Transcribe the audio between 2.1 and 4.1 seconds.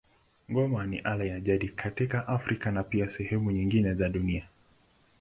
Afrika na pia sehemu nyingine za